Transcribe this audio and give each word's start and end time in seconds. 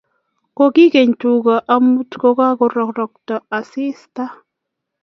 Kogikey 0.57 1.09
tuga 1.21 1.55
amut 1.75 2.11
kogarotokto 2.21 3.35
asista 3.59 4.23